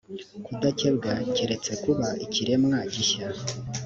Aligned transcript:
kudakebwa 0.45 1.11
keretse 1.35 1.71
kuba 1.83 2.07
ikiremwa 2.25 2.77
gishya 2.93 3.27